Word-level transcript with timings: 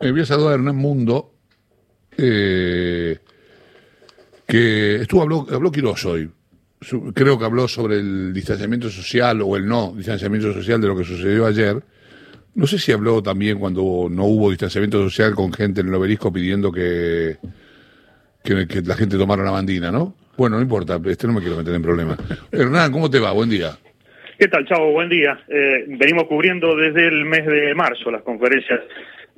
Me 0.00 0.12
voy 0.12 0.20
a 0.20 0.26
saludar 0.26 0.52
a 0.52 0.54
Hernán 0.54 0.76
Mundo, 0.76 1.32
eh, 2.16 3.18
que 4.46 4.94
estuvo, 4.96 5.22
habló, 5.22 5.44
habló 5.52 5.72
Quirós 5.72 6.04
hoy. 6.04 6.30
Creo 7.12 7.36
que 7.36 7.44
habló 7.44 7.66
sobre 7.66 7.96
el 7.96 8.32
distanciamiento 8.32 8.88
social 8.90 9.42
o 9.42 9.56
el 9.56 9.66
no 9.66 9.92
distanciamiento 9.96 10.52
social 10.52 10.80
de 10.80 10.86
lo 10.86 10.96
que 10.96 11.02
sucedió 11.02 11.46
ayer. 11.46 11.82
No 12.54 12.68
sé 12.68 12.78
si 12.78 12.92
habló 12.92 13.20
también 13.24 13.58
cuando 13.58 14.06
no 14.08 14.24
hubo 14.26 14.50
distanciamiento 14.50 15.02
social 15.02 15.34
con 15.34 15.52
gente 15.52 15.80
en 15.80 15.88
el 15.88 15.94
obelisco 15.94 16.32
pidiendo 16.32 16.70
que, 16.70 17.38
que, 18.44 18.68
que 18.68 18.82
la 18.82 18.94
gente 18.94 19.18
tomara 19.18 19.42
la 19.42 19.50
bandina, 19.50 19.90
¿no? 19.90 20.14
Bueno, 20.36 20.58
no 20.58 20.62
importa, 20.62 21.00
este 21.06 21.26
no 21.26 21.32
me 21.32 21.40
quiero 21.40 21.56
meter 21.56 21.74
en 21.74 21.82
problemas. 21.82 22.18
Hernán, 22.52 22.92
¿cómo 22.92 23.10
te 23.10 23.18
va? 23.18 23.32
Buen 23.32 23.50
día. 23.50 23.76
¿Qué 24.38 24.46
tal, 24.46 24.64
Chavo? 24.64 24.92
Buen 24.92 25.08
día. 25.08 25.40
Eh, 25.48 25.86
venimos 25.88 26.28
cubriendo 26.28 26.76
desde 26.76 27.08
el 27.08 27.24
mes 27.24 27.44
de 27.44 27.74
marzo 27.74 28.12
las 28.12 28.22
conferencias 28.22 28.78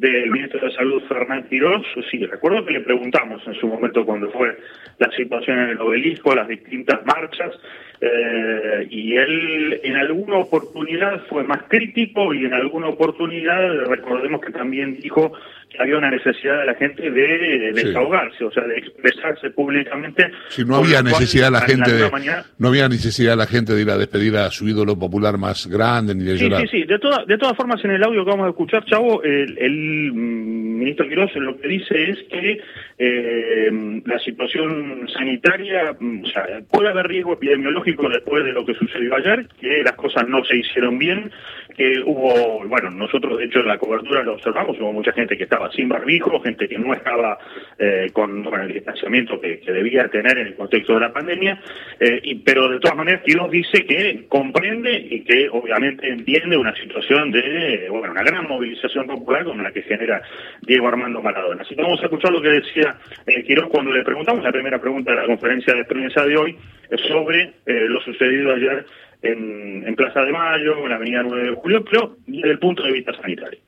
del 0.00 0.30
ministro 0.30 0.66
de 0.66 0.74
Salud, 0.74 1.02
Fernán 1.06 1.46
Quirós. 1.48 1.86
Sí, 2.10 2.24
recuerdo 2.24 2.64
que 2.64 2.72
le 2.72 2.80
preguntamos 2.80 3.46
en 3.46 3.54
su 3.54 3.68
momento 3.68 4.04
cuando 4.04 4.30
fue 4.30 4.56
la 4.98 5.10
situación 5.12 5.58
en 5.58 5.68
el 5.70 5.80
obelisco, 5.80 6.34
las 6.34 6.48
distintas 6.48 7.04
marchas, 7.04 7.52
eh, 8.00 8.86
y 8.88 9.14
él 9.14 9.78
en 9.84 9.96
alguna 9.96 10.38
oportunidad 10.38 11.20
fue 11.28 11.44
más 11.44 11.64
crítico 11.68 12.32
y 12.32 12.46
en 12.46 12.54
alguna 12.54 12.88
oportunidad 12.88 13.84
recordemos 13.88 14.40
que 14.40 14.52
también 14.52 14.98
dijo 14.98 15.32
había 15.78 15.96
una 15.98 16.10
necesidad 16.10 16.60
de 16.60 16.66
la 16.66 16.74
gente 16.74 17.10
de 17.10 17.72
Sí. 17.74 17.86
desahogarse, 17.86 18.44
o 18.44 18.50
sea, 18.50 18.64
de 18.64 18.78
expresarse 18.78 19.50
públicamente. 19.50 20.30
Si 20.48 20.64
no 20.64 20.76
había 20.76 20.98
lo 21.02 21.10
cual, 21.10 21.20
necesidad 21.20 21.50
la 21.50 21.60
en 21.60 21.66
gente 21.66 21.92
de, 21.92 22.10
no 22.58 22.68
había 22.68 22.88
necesidad 22.88 23.36
la 23.36 23.46
gente 23.46 23.74
de 23.74 23.82
ir 23.82 23.90
a 23.90 23.96
despedir 23.98 24.36
a 24.36 24.50
su 24.50 24.68
ídolo 24.68 24.98
popular 24.98 25.38
más 25.38 25.66
grande 25.66 26.14
ni 26.14 26.24
de 26.24 26.36
Sí, 26.36 26.44
llorar. 26.44 26.62
sí, 26.62 26.68
sí. 26.68 26.84
De, 26.84 26.98
toda- 26.98 27.24
de 27.24 27.38
todas 27.38 27.56
formas, 27.56 27.84
en 27.84 27.92
el 27.92 28.02
audio 28.02 28.24
que 28.24 28.30
vamos 28.30 28.46
a 28.46 28.50
escuchar, 28.50 28.84
Chavo, 28.84 29.22
el, 29.22 29.56
el, 29.58 30.12
mm, 30.12 30.78
ministro 30.80 31.08
Quirós 31.08 31.34
lo 31.36 31.58
que 31.60 31.68
dice 31.68 32.10
es 32.10 32.18
que 32.30 32.60
eh, 32.98 34.00
la 34.04 34.18
situación 34.18 35.08
sanitaria, 35.12 35.94
mm, 35.98 36.24
o 36.24 36.26
sea, 36.26 36.44
puede 36.70 36.88
haber 36.90 37.06
riesgo 37.06 37.34
epidemiológico 37.34 38.08
después 38.08 38.44
de 38.44 38.52
lo 38.52 38.64
que 38.64 38.74
sucedió 38.74 39.14
ayer, 39.16 39.46
que 39.60 39.82
las 39.82 39.94
cosas 39.94 40.28
no 40.28 40.44
se 40.44 40.56
hicieron 40.56 40.98
bien, 40.98 41.30
que 41.76 42.00
hubo, 42.04 42.66
bueno, 42.66 42.90
nosotros 42.90 43.38
de 43.38 43.44
hecho 43.44 43.60
en 43.60 43.68
la 43.68 43.78
cobertura 43.78 44.22
lo 44.22 44.34
observamos, 44.34 44.76
hubo 44.80 44.92
mucha 44.92 45.12
gente 45.12 45.36
que 45.36 45.44
estaba 45.44 45.59
sin 45.68 45.88
barbijo, 45.88 46.40
gente 46.40 46.68
que 46.68 46.78
no 46.78 46.94
estaba 46.94 47.38
eh, 47.78 48.08
con, 48.12 48.46
el 48.46 48.72
distanciamiento 48.72 49.40
que, 49.40 49.60
debía 49.70 50.08
tener 50.08 50.38
en 50.38 50.48
el 50.48 50.54
contexto 50.54 50.94
de 50.94 51.00
la 51.00 51.12
pandemia, 51.12 51.60
eh, 51.98 52.20
y, 52.22 52.36
pero 52.36 52.68
de 52.68 52.80
todas 52.80 52.96
maneras 52.96 53.22
Quirós 53.24 53.50
dice 53.50 53.84
que 53.84 54.26
comprende 54.28 54.92
y 54.92 55.22
que 55.22 55.48
obviamente 55.50 56.08
entiende 56.08 56.56
una 56.56 56.74
situación 56.74 57.30
de, 57.30 57.86
bueno, 57.90 58.12
una 58.12 58.22
gran 58.22 58.48
movilización 58.48 59.06
popular 59.06 59.44
como 59.44 59.62
la 59.62 59.72
que 59.72 59.82
genera 59.82 60.22
Diego 60.62 60.88
Armando 60.88 61.22
Maradona. 61.22 61.62
Así 61.62 61.74
que 61.74 61.82
vamos 61.82 62.00
a 62.00 62.04
escuchar 62.04 62.32
lo 62.32 62.42
que 62.42 62.48
decía 62.48 62.96
eh, 63.26 63.44
cuando 63.70 63.92
le 63.92 64.02
preguntamos 64.02 64.42
la 64.42 64.52
primera 64.52 64.80
pregunta 64.80 65.12
de 65.12 65.18
la 65.18 65.26
conferencia 65.26 65.74
de 65.74 65.84
prensa 65.84 66.24
de 66.24 66.36
hoy 66.36 66.56
eh, 66.90 66.96
sobre 67.08 67.52
lo 67.66 68.00
sucedido 68.00 68.54
ayer 68.54 68.86
en, 69.22 69.84
en 69.86 69.94
Plaza 69.94 70.24
de 70.24 70.32
Mayo, 70.32 70.78
en 70.82 70.88
la 70.88 70.96
Avenida 70.96 71.22
9 71.22 71.50
de 71.50 71.54
Julio, 71.56 71.84
pero 71.84 72.16
desde 72.26 72.50
el 72.50 72.58
punto 72.58 72.82
de 72.82 72.92
vista 72.92 73.12
sanitario. 73.14 73.58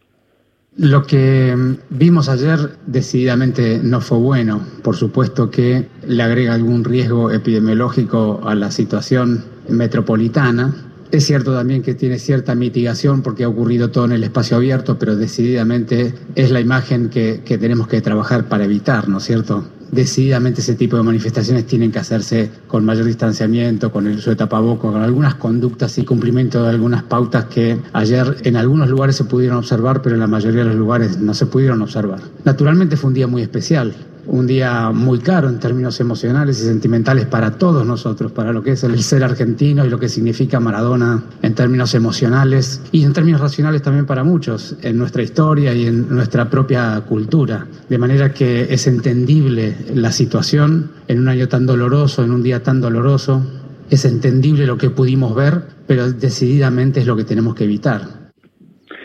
Lo 0.76 1.06
que 1.06 1.76
vimos 1.90 2.30
ayer 2.30 2.78
decididamente 2.86 3.80
no 3.82 4.00
fue 4.00 4.18
bueno. 4.18 4.62
Por 4.82 4.96
supuesto 4.96 5.50
que 5.50 5.88
le 6.06 6.22
agrega 6.22 6.54
algún 6.54 6.82
riesgo 6.82 7.30
epidemiológico 7.30 8.40
a 8.44 8.54
la 8.54 8.70
situación 8.70 9.44
metropolitana. 9.68 10.74
Es 11.10 11.26
cierto 11.26 11.54
también 11.54 11.82
que 11.82 11.94
tiene 11.94 12.18
cierta 12.18 12.54
mitigación 12.54 13.20
porque 13.20 13.44
ha 13.44 13.48
ocurrido 13.48 13.90
todo 13.90 14.06
en 14.06 14.12
el 14.12 14.24
espacio 14.24 14.56
abierto, 14.56 14.98
pero 14.98 15.14
decididamente 15.14 16.14
es 16.36 16.50
la 16.50 16.60
imagen 16.60 17.10
que, 17.10 17.42
que 17.44 17.58
tenemos 17.58 17.86
que 17.86 18.00
trabajar 18.00 18.48
para 18.48 18.64
evitar, 18.64 19.10
¿no 19.10 19.18
es 19.18 19.24
cierto? 19.24 19.66
Decididamente 19.92 20.62
ese 20.62 20.74
tipo 20.74 20.96
de 20.96 21.02
manifestaciones 21.02 21.66
tienen 21.66 21.92
que 21.92 21.98
hacerse 21.98 22.50
con 22.66 22.82
mayor 22.82 23.04
distanciamiento, 23.04 23.92
con 23.92 24.06
el 24.06 24.16
uso 24.16 24.30
de 24.30 24.36
tapabocas, 24.36 24.90
con 24.90 25.02
algunas 25.02 25.34
conductas 25.34 25.98
y 25.98 26.04
cumplimiento 26.06 26.62
de 26.62 26.70
algunas 26.70 27.02
pautas 27.02 27.44
que 27.44 27.78
ayer 27.92 28.38
en 28.44 28.56
algunos 28.56 28.88
lugares 28.88 29.16
se 29.16 29.24
pudieron 29.24 29.58
observar, 29.58 30.00
pero 30.00 30.14
en 30.14 30.20
la 30.20 30.26
mayoría 30.26 30.60
de 30.60 30.70
los 30.70 30.76
lugares 30.76 31.18
no 31.18 31.34
se 31.34 31.44
pudieron 31.44 31.82
observar. 31.82 32.20
Naturalmente 32.42 32.96
fue 32.96 33.08
un 33.08 33.14
día 33.14 33.26
muy 33.26 33.42
especial, 33.42 33.94
un 34.26 34.46
día 34.46 34.90
muy 34.90 35.18
caro 35.18 35.48
en 35.48 35.58
términos 35.58 36.00
emocionales 36.00 36.60
y 36.60 36.64
sentimentales 36.64 37.26
para 37.26 37.52
todos 37.52 37.86
nosotros, 37.86 38.32
para 38.32 38.52
lo 38.52 38.62
que 38.62 38.72
es 38.72 38.84
el 38.84 39.02
ser 39.02 39.24
argentino 39.24 39.84
y 39.84 39.90
lo 39.90 39.98
que 39.98 40.08
significa 40.08 40.60
Maradona 40.60 41.22
en 41.42 41.54
términos 41.54 41.94
emocionales 41.94 42.80
y 42.92 43.04
en 43.04 43.12
términos 43.12 43.40
racionales 43.40 43.82
también 43.82 44.06
para 44.06 44.24
muchos, 44.24 44.76
en 44.82 44.98
nuestra 44.98 45.22
historia 45.22 45.74
y 45.74 45.86
en 45.86 46.08
nuestra 46.08 46.48
propia 46.48 47.00
cultura. 47.00 47.66
De 47.88 47.98
manera 47.98 48.32
que 48.32 48.72
es 48.72 48.86
entendible 48.86 49.76
la 49.94 50.12
situación 50.12 50.90
en 51.08 51.20
un 51.20 51.28
año 51.28 51.48
tan 51.48 51.66
doloroso, 51.66 52.22
en 52.22 52.30
un 52.30 52.42
día 52.42 52.62
tan 52.62 52.80
doloroso, 52.80 53.42
es 53.90 54.04
entendible 54.04 54.66
lo 54.66 54.78
que 54.78 54.90
pudimos 54.90 55.34
ver, 55.34 55.62
pero 55.86 56.10
decididamente 56.10 57.00
es 57.00 57.06
lo 57.06 57.16
que 57.16 57.24
tenemos 57.24 57.54
que 57.54 57.64
evitar. 57.64 58.21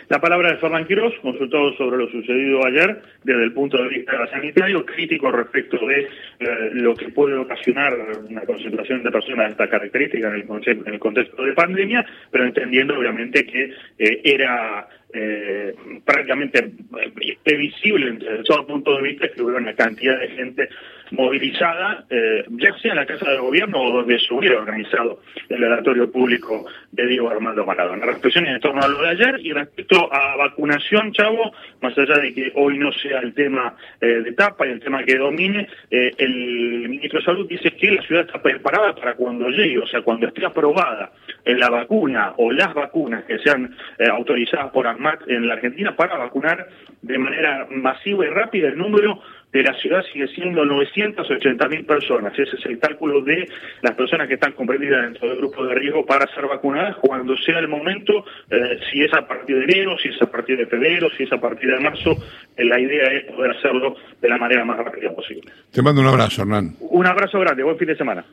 La 0.10 0.22
palabra 0.22 0.52
de 0.52 0.58
Fernán 0.58 0.86
Quirós, 0.86 1.14
consultado 1.22 1.74
sobre 1.74 1.98
lo 1.98 2.10
sucedido 2.10 2.66
ayer 2.66 3.02
desde 3.26 3.44
el 3.44 3.52
punto 3.52 3.78
de 3.78 3.90
vista 3.90 4.26
sanitario, 4.28 4.86
crítico 4.86 5.30
respecto 5.32 5.78
de 5.86 6.08
eh, 6.40 6.70
lo 6.72 6.96
que 6.96 7.10
puede 7.10 7.36
ocasionar 7.36 7.94
una 8.30 8.42
concentración 8.42 9.04
de 9.04 9.12
personas 9.12 9.48
de 9.48 9.52
esta 9.52 9.70
característica 9.70 10.30
en 10.30 10.36
el, 10.36 11.00
contexto 11.00 11.44
de 11.44 11.52
pandemia, 11.52 12.06
pero 12.32 12.46
entendiendo 12.46 12.98
obviamente 12.98 13.46
que 13.46 13.74
eh, 14.00 14.22
era 14.24 14.88
eh, 15.14 15.76
prácticamente 16.06 16.60
eh, 16.60 17.38
previsible 17.44 18.12
desde 18.14 18.44
todo 18.44 18.68
punto 18.68 18.96
de 18.98 19.04
vista 19.04 19.30
que 19.30 19.42
hubiera 19.42 19.60
una 19.60 19.76
cantidad 19.76 20.20
de 20.20 20.30
gente 20.30 20.70
movilizada, 21.12 22.06
eh, 22.10 22.46
ya 22.50 22.78
sea 22.80 22.92
en 22.92 22.98
la 22.98 23.06
Casa 23.06 23.32
de 23.32 23.38
Gobierno 23.38 23.82
o 23.82 23.92
donde 23.92 24.20
se 24.20 24.34
hubiera 24.34 24.60
organizado 24.60 25.22
el 25.50 25.64
oratorio 25.64 26.12
público 26.12 26.66
de 26.92 27.08
Diego 27.08 27.30
Armando 27.30 27.66
Maradona. 27.66 28.06
Reflexiones 28.06 28.56
en 28.56 28.60
torno 28.60 28.82
a 28.82 28.88
lo 28.88 29.02
de 29.02 29.10
ayer 29.10 29.40
y 29.42 29.54
respecto 29.54 30.12
a 30.12 30.36
vacunación, 30.36 31.12
Chavo, 31.14 31.52
más 31.82 31.98
allá 31.98 32.16
de 32.20 32.34
que 32.34 32.52
hoy 32.56 32.78
no 32.78 32.92
sea 32.92 33.20
el 33.20 33.34
tema 33.34 33.76
eh, 34.02 34.08
de 34.08 34.32
tapa 34.34 34.68
y 34.68 34.72
el 34.72 34.80
tema 34.80 35.04
que 35.04 35.18
domine, 35.18 35.68
eh, 35.90 36.12
el 36.18 36.90
ministro 36.90 37.20
de 37.20 37.26
Salud 37.26 37.48
dice 37.48 37.72
que 37.72 37.92
la 37.92 38.02
ciudad 38.02 38.26
está 38.26 38.42
preparada 38.42 38.94
para 38.96 39.16
cuando 39.16 39.50
llegue, 39.50 39.80
o 39.80 39.88
sea, 39.88 40.02
cuando 40.02 40.28
esté 40.28 40.46
aprobada 40.46 41.12
en 41.48 41.60
la 41.60 41.70
vacuna 41.70 42.34
o 42.38 42.52
las 42.52 42.74
vacunas 42.74 43.24
que 43.24 43.40
sean 43.40 43.76
eh, 43.98 44.08
autorizadas 44.08 44.72
por 44.72 44.86
ANMAT 44.86 45.28
en 45.28 45.48
la 45.48 45.54
Argentina 45.54 45.96
para 45.96 46.18
vacunar 46.18 46.68
de 47.02 47.18
manera 47.18 47.68
masiva 47.72 48.26
y 48.26 48.30
rápida 48.30 48.68
el 48.68 48.78
número 48.78 49.22
de 49.52 49.64
la 49.64 49.74
ciudad 49.76 50.04
sigue 50.12 50.28
siendo 50.28 50.66
980 50.66 51.68
mil 51.70 51.86
personas. 51.86 52.34
Ese 52.38 52.58
es 52.58 52.66
el 52.66 52.80
cálculo 52.80 53.22
de 53.22 53.48
las 53.82 53.96
personas 53.96 54.28
que 54.28 54.34
están 54.34 54.52
comprendidas 54.52 55.04
dentro 55.04 55.30
del 55.30 55.38
grupo 55.38 55.66
de 55.66 55.76
riesgo 55.76 56.06
para 56.06 56.28
ser 56.34 56.46
vacunadas 56.48 56.98
cuando 56.98 57.36
sea 57.38 57.60
el 57.60 57.68
momento, 57.68 58.26
eh, 58.50 58.80
si 58.92 59.02
es 59.04 59.14
a 59.14 59.26
partir 59.26 59.58
de 59.58 59.64
enero, 59.64 59.98
si 59.98 60.10
es 60.10 60.22
a 60.22 60.30
partir 60.30 60.58
de 60.58 60.66
febrero, 60.68 61.10
si 61.16 61.24
es 61.24 61.32
a 61.32 61.40
partir 61.40 61.70
de 61.72 61.80
marzo. 61.80 62.12
eh, 62.58 62.66
la 62.66 62.80
idea 62.80 63.06
es 63.14 63.24
poder 63.26 63.52
hacerlo 63.52 63.96
de 64.22 64.30
la 64.30 64.38
manera 64.38 64.66
más 64.66 64.78
rápida 64.78 65.12
posible. 65.16 65.52
Te 65.72 65.82
mando 65.82 66.02
un 66.02 66.08
abrazo, 66.08 66.42
Hernán. 66.42 66.76
Un 66.80 67.08
abrazo 67.08 67.40
grande, 67.40 67.64
buen 67.64 67.78
fin 67.78 67.88
de 67.88 67.96
semana. 67.96 68.26